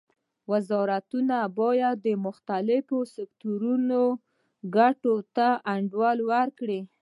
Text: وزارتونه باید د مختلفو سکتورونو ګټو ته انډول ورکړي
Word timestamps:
وزارتونه 0.51 1.37
باید 1.59 1.95
د 2.05 2.07
مختلفو 2.25 2.97
سکتورونو 3.15 4.01
ګټو 4.75 5.15
ته 5.35 5.47
انډول 5.73 6.17
ورکړي 6.33 6.79